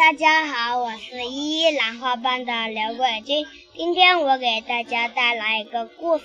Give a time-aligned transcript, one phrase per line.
[0.00, 3.46] 大家好，我是一一兰花班的刘桂军。
[3.76, 6.24] 今天我给大家带来一个故事，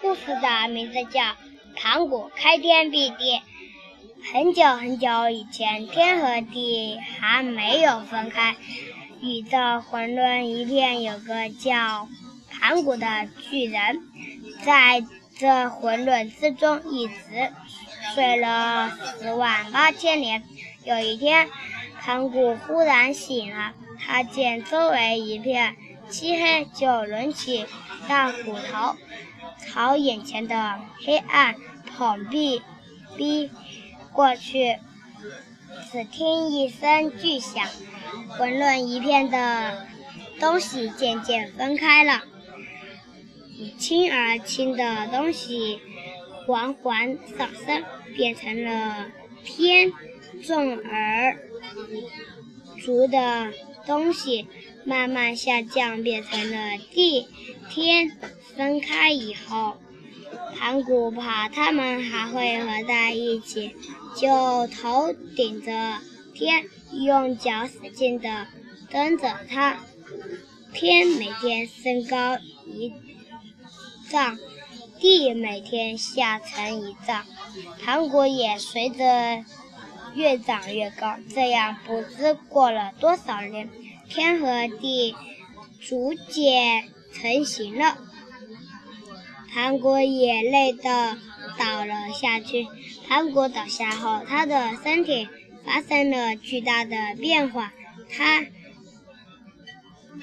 [0.00, 1.20] 故事的名字叫
[1.76, 3.42] 《盘古开天辟地》。
[4.32, 8.56] 很久很久以前，天和地还没有分开，
[9.20, 12.08] 宇宙混乱一片，有个叫
[12.50, 14.00] 盘古的巨人，
[14.64, 15.04] 在
[15.36, 17.14] 这混乱之中一直
[18.14, 18.90] 睡了
[19.20, 20.42] 十万八千年。
[20.82, 21.48] 有一天，
[22.00, 25.76] 盘古忽然醒了，他见周围一片
[26.08, 27.66] 漆黑，就抡起
[28.08, 28.96] 大斧头，
[29.58, 31.54] 朝眼前的黑暗
[31.86, 32.62] 碰壁
[33.16, 33.50] 逼
[34.12, 34.78] 过去。
[35.92, 37.66] 只听一声巨响，
[38.30, 39.86] 混乱一片的
[40.40, 42.22] 东西渐渐分开了，
[43.78, 45.80] 轻而轻的东西
[46.46, 47.84] 缓缓上升，
[48.16, 49.08] 变成了
[49.44, 49.92] 天。
[50.42, 51.36] 重而
[52.82, 53.52] 足的
[53.86, 54.46] 东西
[54.84, 57.28] 慢慢下降，变成了地。
[57.68, 58.10] 天
[58.56, 59.76] 分开以后，
[60.56, 63.76] 盘古怕他们还会合在一起，
[64.16, 65.98] 就头顶着
[66.34, 68.46] 天，用脚使劲地
[68.90, 69.78] 蹬着它。
[70.72, 72.92] 天每天升高一
[74.08, 74.38] 丈，
[74.98, 77.24] 地每天下沉一丈，
[77.82, 79.44] 盘古也随着。
[80.14, 83.68] 越长越高，这样不知过了多少年，
[84.08, 85.14] 天和地
[85.80, 87.98] 逐渐成型了。
[89.52, 91.18] 盘古也累得
[91.58, 92.66] 倒了下去。
[93.08, 95.28] 盘古倒下后，他的身体
[95.64, 97.72] 发生了巨大的变化，
[98.14, 98.44] 他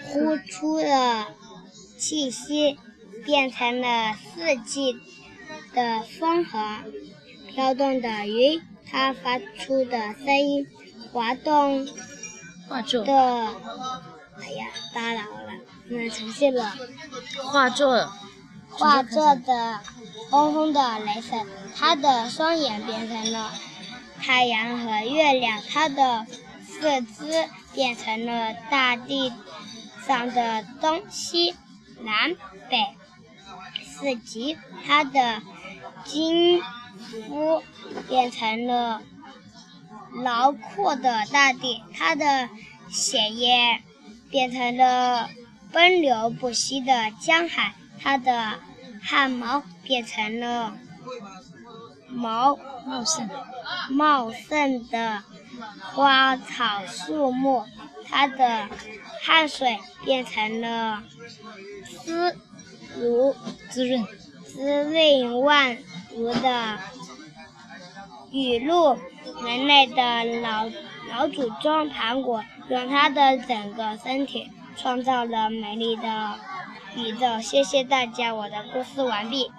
[0.06, 1.28] 呼出的
[1.98, 2.78] 气息
[3.26, 4.96] 变成了四季
[5.74, 6.84] 的风和
[7.50, 8.62] 飘动的云。
[8.92, 10.68] 它发出的声音，
[11.12, 11.92] 滑动的，
[14.40, 15.54] 哎呀，打扰了，
[15.90, 16.74] 那出现了
[17.44, 18.12] 画作，
[18.70, 19.80] 画作的
[20.30, 21.46] 轰轰的雷声。
[21.76, 23.52] 它的双眼变成了
[24.22, 26.26] 太阳和月亮，它的
[26.66, 29.32] 四肢变成了大地
[30.08, 31.56] 上的东西
[32.02, 32.36] 南
[32.70, 32.86] 北
[33.86, 35.42] 四极，它的
[36.06, 36.62] 筋。
[37.28, 37.62] 肤
[38.10, 39.04] 变成了
[40.24, 42.50] 辽阔的大地，它的
[42.90, 43.84] 血液
[44.32, 45.30] 变成了
[45.72, 48.56] 奔流不息的江海，它的
[49.04, 50.76] 汗毛变成了
[52.10, 53.30] 茂茂盛
[53.92, 55.24] 茂盛的
[55.94, 57.64] 花草树木，
[58.10, 58.68] 它的
[59.22, 61.04] 汗水变成了
[62.04, 62.36] 滋
[62.98, 63.36] 如
[63.70, 64.04] 滋润
[64.58, 65.78] 滋润万。
[66.16, 66.80] 如的
[68.32, 68.98] 雨露，
[69.46, 70.66] 人类的老
[71.12, 76.40] 老祖宗盘古用他的整个身体创造了美丽的
[76.96, 77.40] 宇宙。
[77.40, 79.52] 谢谢大家，我的故事完毕。